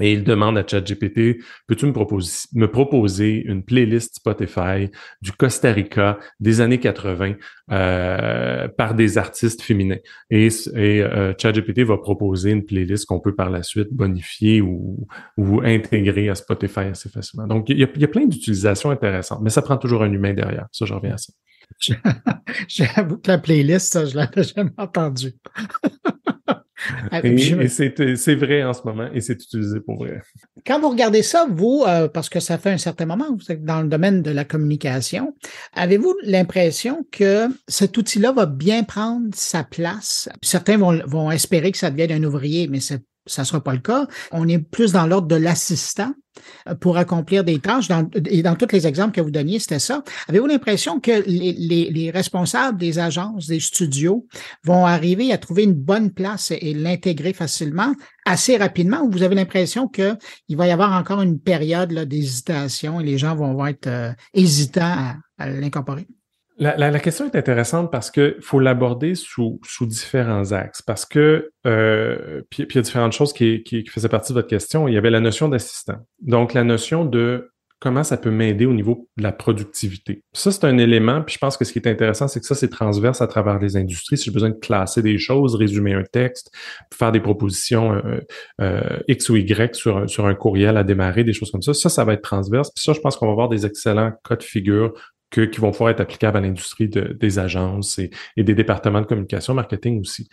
et 0.00 0.12
il 0.12 0.24
demande 0.24 0.58
à 0.58 0.66
ChatGPT, 0.66 1.38
peux-tu 1.66 1.86
me 1.86 1.92
proposer, 1.92 2.48
me 2.54 2.66
proposer 2.66 3.42
une 3.44 3.62
playlist 3.62 4.16
Spotify 4.16 4.90
du 5.22 5.32
Costa 5.32 5.72
Rica 5.72 6.18
des 6.40 6.60
années 6.60 6.80
80 6.80 7.34
euh, 7.70 8.68
par 8.68 8.94
des 8.94 9.18
artistes 9.18 9.62
féminins? 9.62 9.98
Et, 10.30 10.48
et 10.74 11.02
euh, 11.02 11.32
ChatGPT 11.36 11.80
va 11.80 11.98
proposer 11.98 12.50
une 12.50 12.64
playlist 12.64 13.06
qu'on 13.06 13.20
peut 13.20 13.34
par 13.34 13.50
la 13.50 13.62
suite 13.62 13.92
bonifier 13.92 14.60
ou, 14.60 15.06
ou 15.36 15.60
intégrer 15.62 16.28
à 16.28 16.34
Spotify 16.34 16.80
assez 16.90 17.08
facilement. 17.08 17.46
Donc, 17.46 17.68
il 17.68 17.78
y 17.78 17.84
a, 17.84 17.88
y 17.94 18.04
a 18.04 18.08
plein 18.08 18.26
d'utilisations 18.26 18.90
intéressantes, 18.90 19.40
mais 19.42 19.50
ça 19.50 19.62
prend 19.62 19.76
toujours 19.76 20.02
un 20.02 20.12
humain 20.12 20.34
derrière. 20.34 20.66
Ça, 20.72 20.84
je 20.86 20.94
reviens 20.94 21.14
à 21.14 21.18
ça. 21.18 21.32
J'avoue 22.68 23.18
que 23.18 23.30
la 23.30 23.38
playlist, 23.38 23.92
ça, 23.92 24.04
je 24.04 24.16
l'avais 24.16 24.42
jamais 24.42 24.72
entendu. 24.76 25.34
Ah, 27.10 27.20
et, 27.24 27.68
c'est 27.68 28.34
vrai 28.34 28.62
en 28.62 28.72
ce 28.72 28.82
moment 28.84 29.08
et 29.12 29.20
c'est 29.20 29.34
utilisé 29.34 29.80
pour 29.80 29.98
vrai. 29.98 30.20
Quand 30.66 30.80
vous 30.80 30.90
regardez 30.90 31.22
ça, 31.22 31.46
vous, 31.50 31.84
euh, 31.86 32.08
parce 32.08 32.28
que 32.28 32.40
ça 32.40 32.58
fait 32.58 32.70
un 32.70 32.78
certain 32.78 33.06
moment, 33.06 33.26
vous 33.34 33.52
êtes 33.52 33.64
dans 33.64 33.82
le 33.82 33.88
domaine 33.88 34.22
de 34.22 34.30
la 34.30 34.44
communication, 34.44 35.34
avez-vous 35.74 36.14
l'impression 36.22 37.06
que 37.10 37.46
cet 37.68 37.96
outil-là 37.96 38.32
va 38.32 38.46
bien 38.46 38.84
prendre 38.84 39.28
sa 39.34 39.64
place? 39.64 40.28
Certains 40.42 40.76
vont, 40.76 41.00
vont 41.06 41.30
espérer 41.30 41.72
que 41.72 41.78
ça 41.78 41.90
devienne 41.90 42.12
un 42.12 42.26
ouvrier, 42.26 42.68
mais 42.68 42.80
c'est 42.80 43.02
ça 43.26 43.42
ne 43.42 43.46
sera 43.46 43.62
pas 43.62 43.72
le 43.72 43.80
cas. 43.80 44.06
On 44.32 44.48
est 44.48 44.58
plus 44.58 44.92
dans 44.92 45.06
l'ordre 45.06 45.28
de 45.28 45.36
l'assistant 45.36 46.12
euh, 46.68 46.74
pour 46.74 46.96
accomplir 46.96 47.44
des 47.44 47.58
tâches. 47.58 47.88
Et 48.26 48.42
dans 48.42 48.56
tous 48.56 48.72
les 48.72 48.86
exemples 48.86 49.12
que 49.12 49.20
vous 49.20 49.30
donniez, 49.30 49.58
c'était 49.58 49.78
ça. 49.78 50.02
Avez-vous 50.28 50.46
l'impression 50.46 51.00
que 51.00 51.22
les, 51.26 52.10
responsables 52.10 52.78
des 52.78 52.98
agences, 52.98 53.46
des 53.46 53.60
studios 53.60 54.26
vont 54.64 54.86
arriver 54.86 55.32
à 55.32 55.38
trouver 55.38 55.64
une 55.64 55.74
bonne 55.74 56.12
place 56.12 56.50
et, 56.50 56.74
l'intégrer 56.74 57.32
facilement 57.32 57.92
assez 58.24 58.56
rapidement 58.56 59.02
ou 59.02 59.10
vous 59.10 59.22
avez 59.22 59.34
l'impression 59.34 59.88
qu'il 59.88 60.16
va 60.50 60.66
y 60.66 60.70
avoir 60.70 60.92
encore 60.92 61.20
une 61.20 61.40
période 61.40 61.92
d'hésitation 61.92 63.00
et 63.00 63.04
les 63.04 63.18
gens 63.18 63.34
vont, 63.34 63.66
être 63.66 63.86
euh, 63.86 64.12
hésitants 64.34 65.14
à 65.38 65.48
l'incorporer? 65.50 66.06
La, 66.60 67.00
question 67.00 67.24
est 67.24 67.36
intéressante 67.36 67.90
parce 67.90 68.10
que 68.10 68.36
faut 68.40 68.60
l'aborder 68.60 69.14
sous, 69.14 69.58
sous 69.64 69.86
différents 69.86 70.52
axes. 70.52 70.82
Parce 70.82 71.06
que 71.06 71.50
euh, 71.66 72.42
puis, 72.50 72.66
puis 72.66 72.74
il 72.74 72.76
y 72.76 72.78
a 72.80 72.82
différentes 72.82 73.12
choses 73.12 73.32
qui, 73.32 73.62
qui, 73.62 73.84
faisaient 73.86 74.10
partie 74.10 74.32
de 74.32 74.38
votre 74.38 74.48
question. 74.48 74.86
Il 74.86 74.92
y 74.92 74.98
avait 74.98 75.10
la 75.10 75.20
notion 75.20 75.48
d'assistant. 75.48 75.96
Donc 76.20 76.52
la 76.52 76.62
notion 76.62 77.06
de 77.06 77.50
comment 77.80 78.04
ça 78.04 78.18
peut 78.18 78.30
m'aider 78.30 78.66
au 78.66 78.74
niveau 78.74 79.08
de 79.16 79.22
la 79.22 79.32
productivité. 79.32 80.22
Ça, 80.34 80.52
c'est 80.52 80.64
un 80.64 80.76
élément, 80.76 81.22
puis 81.22 81.34
je 81.34 81.38
pense 81.38 81.56
que 81.56 81.64
ce 81.64 81.72
qui 81.72 81.78
est 81.78 81.88
intéressant, 81.88 82.28
c'est 82.28 82.40
que 82.40 82.44
ça, 82.46 82.54
c'est 82.54 82.68
transverse 82.68 83.22
à 83.22 83.26
travers 83.26 83.58
les 83.58 83.78
industries. 83.78 84.18
Si 84.18 84.26
j'ai 84.26 84.30
besoin 84.30 84.50
de 84.50 84.58
classer 84.58 85.00
des 85.00 85.16
choses, 85.16 85.54
résumer 85.54 85.94
un 85.94 86.04
texte, 86.04 86.52
faire 86.92 87.10
des 87.10 87.20
propositions 87.20 87.94
euh, 87.94 88.20
euh, 88.60 88.98
X 89.08 89.30
ou 89.30 89.36
Y 89.36 89.74
sur, 89.74 90.08
sur 90.10 90.26
un 90.26 90.34
courriel 90.34 90.76
à 90.76 90.84
démarrer, 90.84 91.24
des 91.24 91.32
choses 91.32 91.50
comme 91.50 91.62
ça, 91.62 91.72
ça, 91.72 91.88
ça 91.88 92.04
va 92.04 92.12
être 92.12 92.22
transverse. 92.22 92.70
Puis 92.70 92.84
ça, 92.84 92.92
je 92.92 93.00
pense 93.00 93.16
qu'on 93.16 93.26
va 93.26 93.32
avoir 93.32 93.48
des 93.48 93.64
excellents 93.64 94.12
cas 94.28 94.36
de 94.36 94.42
figure 94.42 94.92
que, 95.30 95.42
qui 95.42 95.60
vont 95.60 95.70
pouvoir 95.70 95.90
être 95.90 96.00
applicables 96.00 96.38
à 96.38 96.40
l'industrie 96.40 96.88
de, 96.88 97.16
des 97.18 97.38
agences 97.38 97.98
et, 97.98 98.10
et, 98.36 98.44
des 98.44 98.54
départements 98.54 99.00
de 99.00 99.06
communication, 99.06 99.54
marketing 99.54 100.00
aussi. 100.00 100.28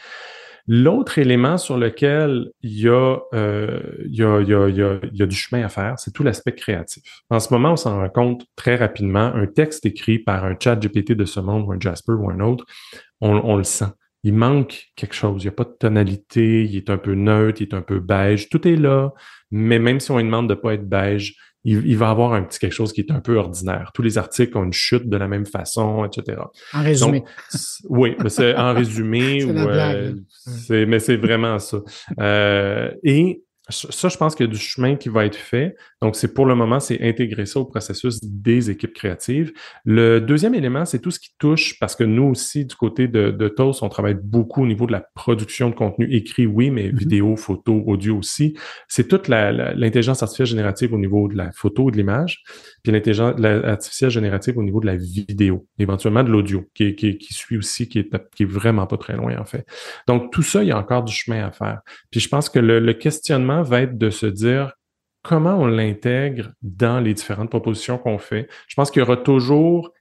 L'autre 0.69 1.17
élément 1.17 1.57
sur 1.57 1.77
lequel 1.77 2.49
il 2.61 2.81
y 2.81 2.89
a, 2.89 3.19
euh, 3.33 3.79
il, 4.05 4.15
y 4.15 4.23
a, 4.23 4.41
il, 4.41 4.49
y 4.49 4.53
a, 4.53 4.67
il, 4.67 5.17
y 5.17 5.23
a, 5.23 5.25
du 5.25 5.35
chemin 5.35 5.63
à 5.63 5.69
faire, 5.69 5.97
c'est 5.97 6.11
tout 6.11 6.23
l'aspect 6.23 6.55
créatif. 6.55 7.03
En 7.29 7.39
ce 7.39 7.53
moment, 7.53 7.71
on 7.71 7.77
s'en 7.77 7.99
rend 7.99 8.09
compte 8.09 8.45
très 8.57 8.75
rapidement. 8.75 9.31
Un 9.33 9.47
texte 9.47 9.85
écrit 9.85 10.19
par 10.19 10.43
un 10.43 10.55
chat 10.61 10.75
GPT 10.75 11.13
de 11.13 11.23
ce 11.23 11.39
monde 11.39 11.65
ou 11.67 11.71
un 11.71 11.79
Jasper 11.79 12.13
ou 12.13 12.29
un 12.29 12.41
autre, 12.41 12.65
on, 13.21 13.35
on 13.45 13.55
le 13.55 13.63
sent 13.63 13.93
il 14.23 14.33
manque 14.33 14.87
quelque 14.95 15.15
chose. 15.15 15.43
Il 15.43 15.45
n'y 15.45 15.49
a 15.49 15.53
pas 15.53 15.63
de 15.63 15.75
tonalité, 15.79 16.63
il 16.65 16.75
est 16.75 16.89
un 16.89 16.97
peu 16.97 17.13
neutre, 17.13 17.61
il 17.61 17.67
est 17.67 17.73
un 17.73 17.81
peu 17.81 17.99
beige. 17.99 18.49
Tout 18.49 18.67
est 18.67 18.75
là, 18.75 19.13
mais 19.51 19.79
même 19.79 20.01
si 20.01 20.11
on 20.11 20.17
lui 20.17 20.25
demande 20.25 20.49
de 20.49 20.53
ne 20.53 20.59
pas 20.59 20.73
être 20.73 20.87
beige, 20.87 21.35
il, 21.67 21.97
va 21.97 22.09
avoir 22.09 22.33
un 22.33 22.43
petit 22.43 22.59
quelque 22.59 22.71
chose 22.71 22.93
qui 22.93 23.01
est 23.01 23.11
un 23.11 23.19
peu 23.19 23.35
ordinaire. 23.35 23.91
Tous 23.93 24.01
les 24.01 24.17
articles 24.17 24.57
ont 24.57 24.63
une 24.63 24.73
chute 24.73 25.09
de 25.09 25.17
la 25.17 25.27
même 25.27 25.45
façon, 25.45 26.05
etc. 26.05 26.39
En 26.73 26.81
résumé. 26.81 27.25
oui, 27.89 28.15
mais 28.23 28.29
c'est 28.29 28.55
en 28.55 28.73
résumé. 28.73 29.43
euh, 29.47 30.13
mais 30.69 30.99
c'est 30.99 31.17
vraiment 31.17 31.59
ça. 31.59 31.79
Euh, 32.19 32.91
et 33.03 33.41
ça, 33.69 34.07
je 34.07 34.15
pense 34.17 34.33
qu'il 34.33 34.45
y 34.45 34.49
a 34.49 34.51
du 34.51 34.59
chemin 34.59 34.95
qui 34.95 35.09
va 35.09 35.25
être 35.25 35.35
fait. 35.35 35.75
Donc, 36.01 36.15
c'est 36.15 36.33
pour 36.33 36.45
le 36.45 36.55
moment, 36.55 36.79
c'est 36.79 37.01
intégrer 37.01 37.45
ça 37.45 37.59
au 37.59 37.65
processus 37.65 38.23
des 38.23 38.69
équipes 38.69 38.93
créatives. 38.93 39.51
Le 39.83 40.19
deuxième 40.19 40.55
élément, 40.55 40.85
c'est 40.85 40.99
tout 40.99 41.11
ce 41.11 41.19
qui 41.19 41.31
touche, 41.37 41.77
parce 41.79 41.95
que 41.95 42.05
nous 42.05 42.23
aussi, 42.23 42.65
du 42.65 42.75
côté 42.75 43.07
de, 43.07 43.29
de 43.29 43.47
TOS, 43.49 43.79
on 43.81 43.89
travaille 43.89 44.17
beaucoup 44.21 44.63
au 44.63 44.67
niveau 44.67 44.85
de 44.85 44.93
la 44.93 45.01
production 45.15 45.69
de 45.69 45.75
contenu 45.75 46.07
écrit, 46.13 46.47
oui, 46.47 46.69
mais 46.69 46.87
mm-hmm. 46.87 46.97
vidéo, 46.97 47.35
photo, 47.35 47.83
audio 47.87 48.17
aussi. 48.17 48.57
C'est 48.87 49.07
toute 49.07 49.27
l'intelligence 49.27 50.23
artificielle 50.23 50.47
générative 50.47 50.93
au 50.93 50.97
niveau 50.97 51.27
de 51.27 51.35
la 51.35 51.51
photo 51.51 51.91
de 51.91 51.97
l'image, 51.97 52.43
puis 52.83 52.93
l'intelligence 52.93 53.35
artificielle 53.43 54.11
générative 54.11 54.57
au 54.57 54.63
niveau 54.63 54.79
de 54.79 54.85
la 54.85 54.95
vidéo, 54.95 55.67
éventuellement 55.77 56.23
de 56.23 56.29
l'audio, 56.29 56.63
qui, 56.73 56.95
qui, 56.95 57.17
qui, 57.17 57.33
suit 57.33 57.57
aussi, 57.57 57.89
qui 57.89 57.99
est, 57.99 58.09
qui 58.33 58.43
est 58.43 58.49
vraiment 58.49 58.87
pas 58.87 58.97
très 58.97 59.17
loin, 59.17 59.37
en 59.37 59.45
fait. 59.45 59.65
Donc, 60.07 60.31
tout 60.31 60.43
ça, 60.43 60.63
il 60.63 60.69
y 60.69 60.71
a 60.71 60.77
encore 60.77 61.03
du 61.03 61.13
chemin 61.13 61.45
à 61.45 61.51
faire. 61.51 61.81
Puis 62.11 62.21
je 62.21 62.29
pense 62.29 62.49
que 62.49 62.59
le, 62.59 62.79
le 62.79 62.93
questionnement 62.93 63.56
va 63.61 63.81
être 63.81 63.97
de 63.97 64.09
se 64.09 64.25
dire 64.25 64.73
comment 65.23 65.55
on 65.55 65.67
l'intègre 65.67 66.51
dans 66.61 66.99
les 66.99 67.13
différentes 67.13 67.49
propositions 67.49 67.97
qu'on 67.97 68.17
fait. 68.17 68.47
Je 68.67 68.75
pense 68.75 68.91
qu'il 68.91 69.01
y 69.01 69.03
aura 69.03 69.17
toujours 69.17 69.91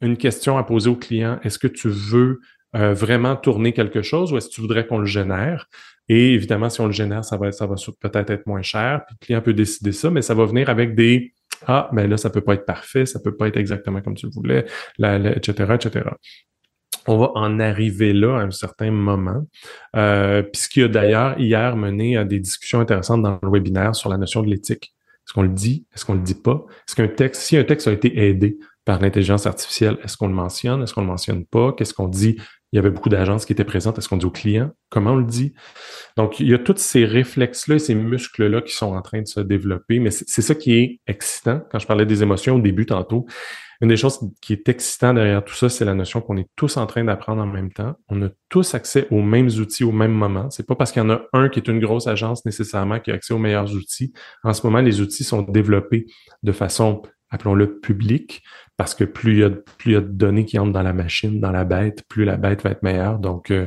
une 0.00 0.16
question 0.16 0.58
à 0.58 0.64
poser 0.64 0.90
au 0.90 0.96
client. 0.96 1.38
Est-ce 1.42 1.58
que 1.58 1.68
tu 1.68 1.88
veux 1.88 2.40
euh, 2.76 2.92
vraiment 2.92 3.36
tourner 3.36 3.72
quelque 3.72 4.02
chose 4.02 4.32
ou 4.32 4.36
est-ce 4.36 4.48
que 4.48 4.54
tu 4.54 4.60
voudrais 4.60 4.86
qu'on 4.86 4.98
le 4.98 5.06
génère? 5.06 5.66
Et 6.08 6.34
évidemment, 6.34 6.68
si 6.68 6.80
on 6.82 6.86
le 6.86 6.92
génère, 6.92 7.24
ça 7.24 7.38
va, 7.38 7.48
peut-être 7.48 8.30
être 8.30 8.46
moins 8.46 8.62
cher. 8.62 9.04
Puis 9.06 9.16
le 9.20 9.24
client 9.24 9.40
peut 9.40 9.54
décider 9.54 9.92
ça, 9.92 10.10
mais 10.10 10.20
ça 10.20 10.34
va 10.34 10.44
venir 10.44 10.68
avec 10.68 10.94
des 10.94 11.32
ah, 11.66 11.88
mais 11.92 12.06
là, 12.06 12.18
ça 12.18 12.28
peut 12.28 12.42
pas 12.42 12.54
être 12.54 12.66
parfait, 12.66 13.06
ça 13.06 13.20
peut 13.20 13.34
pas 13.34 13.48
être 13.48 13.56
exactement 13.56 14.02
comme 14.02 14.14
tu 14.14 14.26
le 14.26 14.32
voulais, 14.32 14.66
etc., 14.98 15.72
etc 15.74 16.10
on 17.06 17.18
va 17.18 17.32
en 17.34 17.60
arriver 17.60 18.12
là 18.12 18.38
à 18.38 18.42
un 18.42 18.50
certain 18.50 18.90
moment. 18.90 19.42
Euh, 19.96 20.42
puis 20.42 20.62
ce 20.62 20.68
qui 20.68 20.82
a 20.82 20.88
d'ailleurs 20.88 21.38
hier 21.38 21.76
mené 21.76 22.16
à 22.16 22.24
des 22.24 22.40
discussions 22.40 22.80
intéressantes 22.80 23.22
dans 23.22 23.38
le 23.42 23.50
webinaire 23.50 23.94
sur 23.94 24.08
la 24.08 24.16
notion 24.16 24.42
de 24.42 24.48
l'éthique. 24.48 24.94
Est-ce 25.26 25.32
qu'on 25.32 25.42
le 25.42 25.48
dit? 25.48 25.86
Est-ce 25.94 26.04
qu'on 26.04 26.14
le 26.14 26.20
dit 26.22 26.34
pas? 26.34 26.64
Est-ce 26.86 26.94
qu'un 26.96 27.08
texte, 27.08 27.42
si 27.42 27.56
un 27.56 27.64
texte 27.64 27.88
a 27.88 27.92
été 27.92 28.26
aidé 28.26 28.58
par 28.84 29.00
l'intelligence 29.00 29.46
artificielle, 29.46 29.96
est-ce 30.04 30.16
qu'on 30.16 30.28
le 30.28 30.34
mentionne? 30.34 30.82
Est-ce 30.82 30.92
qu'on 30.92 31.00
le 31.00 31.06
mentionne 31.06 31.46
pas? 31.46 31.72
Qu'est-ce 31.72 31.94
qu'on 31.94 32.08
dit? 32.08 32.36
Il 32.74 32.78
y 32.78 32.80
avait 32.80 32.90
beaucoup 32.90 33.08
d'agences 33.08 33.46
qui 33.46 33.52
étaient 33.52 33.62
présentes. 33.62 33.98
Est-ce 33.98 34.08
qu'on 34.08 34.16
dit 34.16 34.26
au 34.26 34.32
client? 34.32 34.72
Comment 34.90 35.12
on 35.12 35.16
le 35.16 35.24
dit? 35.24 35.54
Donc, 36.16 36.40
il 36.40 36.48
y 36.48 36.54
a 36.54 36.58
tous 36.58 36.76
ces 36.78 37.04
réflexes-là 37.04 37.76
et 37.76 37.78
ces 37.78 37.94
muscles-là 37.94 38.62
qui 38.62 38.74
sont 38.74 38.96
en 38.96 39.00
train 39.00 39.22
de 39.22 39.28
se 39.28 39.38
développer. 39.38 40.00
Mais 40.00 40.10
c'est 40.10 40.42
ça 40.42 40.56
qui 40.56 40.74
est 40.74 41.00
excitant. 41.06 41.62
Quand 41.70 41.78
je 41.78 41.86
parlais 41.86 42.04
des 42.04 42.24
émotions 42.24 42.56
au 42.56 42.60
début 42.60 42.84
tantôt, 42.84 43.26
une 43.80 43.86
des 43.90 43.96
choses 43.96 44.18
qui 44.40 44.54
est 44.54 44.68
excitant 44.68 45.14
derrière 45.14 45.44
tout 45.44 45.54
ça, 45.54 45.68
c'est 45.68 45.84
la 45.84 45.94
notion 45.94 46.20
qu'on 46.20 46.36
est 46.36 46.48
tous 46.56 46.76
en 46.76 46.86
train 46.86 47.04
d'apprendre 47.04 47.42
en 47.42 47.46
même 47.46 47.72
temps. 47.72 47.94
On 48.08 48.20
a 48.22 48.30
tous 48.48 48.74
accès 48.74 49.06
aux 49.12 49.22
mêmes 49.22 49.50
outils 49.60 49.84
au 49.84 49.92
même 49.92 50.12
moment. 50.12 50.50
C'est 50.50 50.66
pas 50.66 50.74
parce 50.74 50.90
qu'il 50.90 51.00
y 51.00 51.04
en 51.04 51.10
a 51.10 51.22
un 51.32 51.48
qui 51.48 51.60
est 51.60 51.68
une 51.68 51.78
grosse 51.78 52.08
agence 52.08 52.44
nécessairement 52.44 52.98
qui 52.98 53.12
a 53.12 53.14
accès 53.14 53.34
aux 53.34 53.38
meilleurs 53.38 53.72
outils. 53.72 54.12
En 54.42 54.52
ce 54.52 54.66
moment, 54.66 54.80
les 54.80 55.00
outils 55.00 55.22
sont 55.22 55.42
développés 55.42 56.06
de 56.42 56.50
façon, 56.50 57.02
appelons-le 57.34 57.80
publique, 57.80 58.42
parce 58.76 58.94
que 58.94 59.04
plus 59.04 59.32
il 59.32 59.38
y 59.40 59.44
a, 59.44 59.50
plus 59.50 59.90
il 59.90 59.92
y 59.92 59.96
a 59.96 60.00
de 60.00 60.08
données 60.08 60.44
qui 60.44 60.58
entrent 60.58 60.72
dans 60.72 60.82
la 60.82 60.92
machine, 60.92 61.40
dans 61.40 61.52
la 61.52 61.64
bête, 61.64 62.02
plus 62.08 62.24
la 62.24 62.36
bête 62.36 62.62
va 62.62 62.70
être 62.70 62.82
meilleure. 62.82 63.18
Donc, 63.18 63.50
euh, 63.50 63.66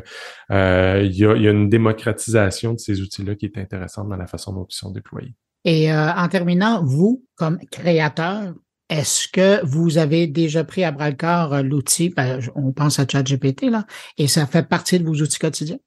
euh, 0.51 1.01
il, 1.03 1.15
y 1.15 1.25
a, 1.25 1.33
une 1.33 1.69
démocratisation 1.69 2.73
de 2.73 2.79
ces 2.79 3.01
outils-là 3.01 3.35
qui 3.35 3.45
est 3.45 3.57
intéressante 3.57 4.09
dans 4.09 4.17
la 4.17 4.27
façon 4.27 4.53
dont 4.53 4.67
ils 4.69 4.75
sont 4.75 4.91
déployés. 4.91 5.35
Et 5.63 5.91
euh, 5.91 6.11
en 6.11 6.27
terminant, 6.27 6.83
vous, 6.83 7.25
comme 7.35 7.59
créateur, 7.71 8.53
est-ce 8.89 9.27
que 9.27 9.65
vous 9.65 9.97
avez 9.97 10.27
déjà 10.27 10.63
pris 10.63 10.83
à 10.83 10.91
bras 10.91 11.09
le 11.09 11.15
corps 11.15 11.61
l'outil, 11.61 12.09
ben, 12.09 12.39
on 12.55 12.71
pense 12.71 12.99
à 12.99 13.05
ChatGPT, 13.09 13.63
là, 13.63 13.85
et 14.17 14.27
ça 14.27 14.45
fait 14.45 14.67
partie 14.67 14.99
de 14.99 15.05
vos 15.05 15.15
outils 15.15 15.39
quotidiens? 15.39 15.79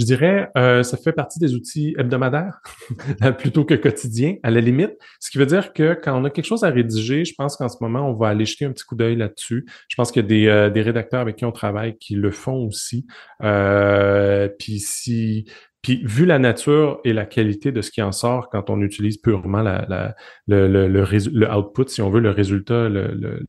Je 0.00 0.06
dirais, 0.06 0.48
euh, 0.56 0.82
ça 0.82 0.96
fait 0.96 1.12
partie 1.12 1.38
des 1.38 1.54
outils 1.54 1.94
hebdomadaires 1.98 2.62
plutôt 3.38 3.66
que 3.66 3.74
quotidiens, 3.74 4.36
à 4.42 4.50
la 4.50 4.60
limite. 4.62 4.92
Ce 5.20 5.30
qui 5.30 5.36
veut 5.36 5.44
dire 5.44 5.74
que 5.74 5.92
quand 5.92 6.18
on 6.18 6.24
a 6.24 6.30
quelque 6.30 6.46
chose 6.46 6.64
à 6.64 6.70
rédiger, 6.70 7.26
je 7.26 7.34
pense 7.36 7.56
qu'en 7.56 7.68
ce 7.68 7.76
moment, 7.82 8.08
on 8.08 8.14
va 8.14 8.28
aller 8.28 8.46
jeter 8.46 8.64
un 8.64 8.72
petit 8.72 8.84
coup 8.84 8.96
d'œil 8.96 9.16
là-dessus. 9.16 9.66
Je 9.88 9.96
pense 9.96 10.10
qu'il 10.10 10.22
y 10.22 10.24
a 10.24 10.28
des, 10.28 10.46
euh, 10.46 10.70
des, 10.70 10.80
rédacteurs 10.80 11.20
avec 11.20 11.36
qui 11.36 11.44
on 11.44 11.52
travaille 11.52 11.98
qui 11.98 12.14
le 12.14 12.30
font 12.30 12.64
aussi. 12.66 13.06
Euh, 13.42 14.48
Puis 14.58 14.78
si 14.78 15.44
puis, 15.82 16.02
vu 16.04 16.26
la 16.26 16.38
nature 16.38 17.00
et 17.04 17.12
la 17.12 17.24
qualité 17.24 17.72
de 17.72 17.80
ce 17.80 17.90
qui 17.90 18.02
en 18.02 18.12
sort 18.12 18.50
quand 18.50 18.68
on 18.68 18.82
utilise 18.82 19.16
purement 19.16 19.62
la, 19.62 19.86
la, 19.88 20.14
le, 20.46 20.68
le, 20.68 20.88
le, 20.88 21.50
output, 21.50 21.88
si 21.88 22.02
on 22.02 22.10
veut, 22.10 22.20
le 22.20 22.30
résultat 22.30 22.88
le, 22.88 23.46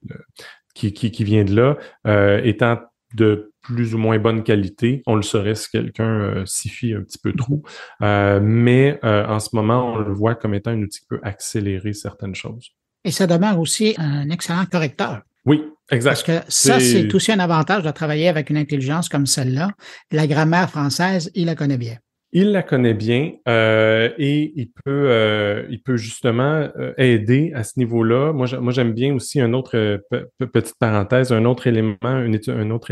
qui, 0.73 0.93
qui, 0.93 1.11
qui, 1.11 1.23
vient 1.25 1.43
de 1.43 1.53
là, 1.53 1.77
euh, 2.07 2.41
étant 2.43 2.79
de 3.13 3.51
plus 3.61 3.93
ou 3.93 3.97
moins 3.97 4.17
bonne 4.19 4.43
qualité, 4.43 5.03
on 5.05 5.15
le 5.15 5.21
saurait 5.21 5.55
si 5.55 5.69
quelqu'un 5.69 6.09
euh, 6.09 6.45
s'y 6.45 6.69
fie 6.69 6.93
un 6.93 7.01
petit 7.01 7.19
peu 7.19 7.33
trop. 7.33 7.61
Euh, 8.01 8.39
mais 8.41 8.99
euh, 9.03 9.25
en 9.27 9.39
ce 9.39 9.49
moment, 9.53 9.93
on 9.93 9.97
le 9.97 10.13
voit 10.13 10.35
comme 10.35 10.53
étant 10.53 10.71
un 10.71 10.81
outil 10.81 11.01
qui 11.01 11.07
peut 11.07 11.19
accélérer 11.23 11.93
certaines 11.93 12.35
choses. 12.35 12.71
Et 13.03 13.11
ça 13.11 13.27
demeure 13.27 13.59
aussi 13.59 13.95
un 13.97 14.29
excellent 14.29 14.65
correcteur. 14.65 15.21
Oui, 15.45 15.63
exact. 15.89 16.11
Parce 16.11 16.23
que 16.23 16.39
ça, 16.47 16.79
c'est 16.79 17.13
aussi 17.13 17.31
un 17.31 17.39
avantage 17.39 17.83
de 17.83 17.91
travailler 17.91 18.27
avec 18.27 18.49
une 18.49 18.57
intelligence 18.57 19.09
comme 19.09 19.25
celle-là. 19.25 19.71
La 20.11 20.27
grammaire 20.27 20.69
française, 20.69 21.31
il 21.33 21.47
la 21.47 21.55
connaît 21.55 21.79
bien. 21.79 21.97
Il 22.33 22.51
la 22.51 22.63
connaît 22.63 22.93
bien 22.93 23.33
euh, 23.49 24.09
et 24.17 24.53
il 24.55 24.71
peut, 24.71 25.09
euh, 25.09 25.65
il 25.69 25.81
peut 25.81 25.97
justement 25.97 26.69
euh, 26.77 26.93
aider 26.97 27.51
à 27.53 27.63
ce 27.63 27.77
niveau-là. 27.77 28.31
Moi, 28.31 28.71
j'aime 28.71 28.93
bien 28.93 29.13
aussi 29.13 29.41
un 29.41 29.51
autre 29.51 30.01
petite 30.39 30.77
parenthèse, 30.79 31.33
un 31.33 31.43
autre 31.43 31.67
élément, 31.67 31.97
un 32.03 32.69
autre 32.71 32.91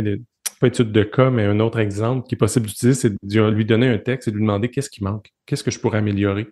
pas 0.60 0.68
étude 0.68 0.92
de 0.92 1.04
cas, 1.04 1.30
mais 1.30 1.46
un 1.46 1.60
autre 1.60 1.80
exemple 1.80 2.28
qui 2.28 2.36
est 2.36 2.38
possible 2.38 2.68
d'utiliser, 2.68 3.00
c'est 3.00 3.16
de 3.22 3.50
lui 3.50 3.66
donner 3.66 3.88
un 3.88 3.98
texte 3.98 4.28
et 4.28 4.32
de 4.32 4.36
lui 4.36 4.44
demander 4.44 4.70
qu'est-ce 4.70 4.90
qui 4.90 5.04
manque, 5.04 5.32
qu'est-ce 5.46 5.64
que 5.64 5.72
je 5.72 5.80
pourrais 5.80 6.00
améliorer. 6.00 6.48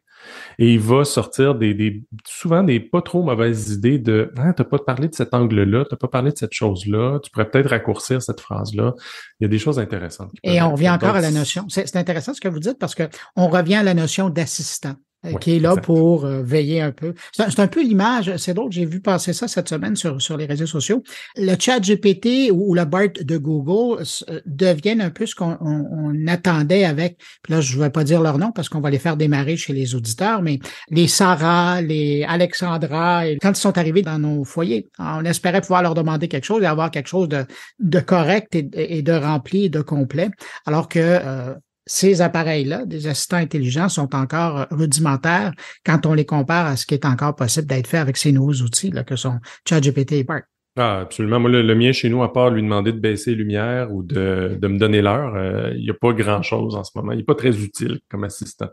Et 0.59 0.73
il 0.73 0.79
va 0.79 1.03
sortir 1.03 1.55
des, 1.55 1.73
des 1.73 2.03
souvent 2.25 2.63
des 2.63 2.79
pas 2.79 3.01
trop 3.01 3.21
mauvaises 3.23 3.71
idées 3.71 3.99
de 3.99 4.31
ah, 4.37 4.53
t'as 4.53 4.63
pas 4.63 4.79
parlé 4.79 5.07
de 5.07 5.15
cet 5.15 5.33
angle-là, 5.33 5.85
t'as 5.89 5.95
pas 5.95 6.07
parlé 6.07 6.31
de 6.31 6.37
cette 6.37 6.53
chose-là, 6.53 7.19
tu 7.23 7.29
pourrais 7.31 7.49
peut-être 7.49 7.69
raccourcir 7.69 8.21
cette 8.21 8.41
phrase-là. 8.41 8.93
Il 9.39 9.43
y 9.43 9.45
a 9.45 9.49
des 9.49 9.59
choses 9.59 9.79
intéressantes. 9.79 10.31
Et 10.43 10.61
on 10.61 10.71
revient 10.71 10.89
encore 10.89 11.15
à 11.15 11.21
la 11.21 11.31
notion. 11.31 11.65
C'est 11.69 11.95
intéressant 11.95 12.33
ce 12.33 12.41
que 12.41 12.47
vous 12.47 12.59
dites 12.59 12.79
parce 12.79 12.95
que 12.95 13.03
on 13.35 13.47
revient 13.47 13.75
à 13.75 13.83
la 13.83 13.93
notion 13.93 14.29
d'assistant. 14.29 14.95
Euh, 15.25 15.33
qui 15.39 15.55
est 15.55 15.59
là 15.59 15.75
pour 15.75 16.25
euh, 16.25 16.43
veiller 16.43 16.79
un 16.79 16.91
peu. 16.91 17.15
C'est 17.31 17.59
un, 17.59 17.67
peu 17.67 17.81
l'image, 17.81 18.37
c'est 18.37 18.53
drôle, 18.53 18.71
j'ai 18.71 18.85
vu 18.85 18.99
passer 18.99 19.33
ça 19.33 19.47
cette 19.47 19.67
semaine 19.67 19.95
sur, 19.95 20.21
sur 20.21 20.37
les 20.37 20.45
réseaux 20.45 20.67
sociaux. 20.67 21.01
Le 21.35 21.55
chat 21.59 21.79
GPT 21.79 22.51
ou, 22.51 22.75
la 22.75 22.85
BART 22.85 23.13
de 23.21 23.37
Google 23.37 24.03
euh, 24.29 24.41
deviennent 24.45 25.01
un 25.01 25.09
peu 25.09 25.25
ce 25.25 25.33
qu'on 25.33 25.57
on, 25.59 26.27
attendait 26.27 26.83
avec, 26.83 27.17
puis 27.41 27.53
là 27.53 27.61
je 27.61 27.77
ne 27.77 27.83
vais 27.83 27.89
pas 27.89 28.03
dire 28.03 28.21
leur 28.21 28.37
nom 28.37 28.51
parce 28.51 28.69
qu'on 28.69 28.79
va 28.79 28.91
les 28.91 28.99
faire 28.99 29.17
démarrer 29.17 29.57
chez 29.57 29.73
les 29.73 29.95
auditeurs, 29.95 30.43
mais 30.43 30.59
les 30.91 31.07
Sarah, 31.07 31.81
les 31.81 32.23
Alexandra, 32.23 33.27
et 33.27 33.37
quand 33.41 33.51
ils 33.51 33.61
sont 33.61 33.77
arrivés 33.77 34.03
dans 34.03 34.19
nos 34.19 34.43
foyers, 34.43 34.87
on 34.99 35.25
espérait 35.25 35.61
pouvoir 35.61 35.81
leur 35.81 35.95
demander 35.95 36.27
quelque 36.27 36.45
chose 36.45 36.61
et 36.61 36.67
avoir 36.67 36.91
quelque 36.91 37.07
chose 37.07 37.27
de, 37.27 37.43
de 37.79 37.99
correct 37.99 38.53
et, 38.53 38.97
et 38.97 39.01
de 39.01 39.13
rempli 39.13 39.65
et 39.65 39.69
de 39.69 39.81
complet, 39.81 40.29
alors 40.65 40.87
que 40.87 41.55
ces 41.87 42.21
appareils-là, 42.21 42.85
des 42.85 43.07
assistants 43.07 43.37
intelligents, 43.37 43.89
sont 43.89 44.13
encore 44.13 44.67
rudimentaires 44.71 45.53
quand 45.85 46.05
on 46.05 46.13
les 46.13 46.25
compare 46.25 46.67
à 46.67 46.75
ce 46.75 46.85
qui 46.85 46.93
est 46.93 47.05
encore 47.05 47.35
possible 47.35 47.67
d'être 47.67 47.87
fait 47.87 47.97
avec 47.97 48.17
ces 48.17 48.31
nouveaux 48.31 48.61
outils 48.61 48.91
là, 48.91 49.03
que 49.03 49.15
sont 49.15 49.39
ChatGPT 49.67 50.11
et 50.13 50.23
BART. 50.23 50.43
Ah, 50.79 50.99
absolument. 50.99 51.39
Moi, 51.39 51.49
le, 51.49 51.75
mien 51.75 51.91
chez 51.91 52.07
nous, 52.07 52.21
à 52.21 52.31
part 52.31 52.51
lui 52.51 52.61
demander 52.61 52.91
de 52.91 52.99
baisser 52.99 53.31
les 53.31 53.37
lumières 53.37 53.91
ou 53.91 54.03
de, 54.03 54.59
de 54.61 54.67
me 54.67 54.77
donner 54.77 55.01
l'heure, 55.01 55.33
euh, 55.35 55.71
il 55.75 55.81
n'y 55.81 55.89
a 55.89 55.95
pas 55.95 56.13
grand-chose 56.13 56.75
en 56.75 56.83
ce 56.83 56.91
moment. 56.93 57.13
Il 57.13 57.17
n'est 57.17 57.23
pas 57.23 57.33
très 57.33 57.57
utile 57.63 57.99
comme 58.11 58.23
assistant. 58.23 58.67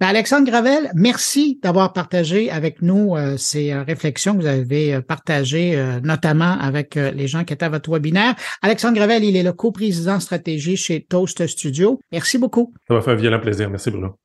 Ben, 0.00 0.08
Alexandre 0.08 0.44
Gravel, 0.50 0.90
merci 0.96 1.60
d'avoir 1.62 1.92
partagé 1.92 2.50
avec 2.50 2.82
nous 2.82 3.14
euh, 3.14 3.36
ces 3.36 3.72
euh, 3.72 3.84
réflexions 3.84 4.34
que 4.34 4.40
vous 4.40 4.46
avez 4.46 4.94
euh, 4.94 5.00
partagées, 5.00 5.80
notamment 6.02 6.58
avec 6.58 6.96
les 6.96 7.28
gens 7.28 7.44
qui 7.44 7.52
étaient 7.52 7.64
à 7.64 7.68
votre 7.68 7.90
webinaire. 7.90 8.34
Alexandre 8.60 8.96
Gravel, 8.96 9.22
il 9.22 9.36
est 9.36 9.44
le 9.44 9.52
coprésident 9.52 10.18
stratégie 10.18 10.76
chez 10.76 11.04
Toast 11.04 11.46
Studio. 11.46 12.00
Merci 12.10 12.38
beaucoup. 12.38 12.74
Ça 12.88 12.94
m'a 12.94 13.02
fait 13.02 13.12
un 13.12 13.16
violent 13.16 13.40
plaisir. 13.40 13.70
Merci 13.70 13.90
Bruno. 13.90 14.16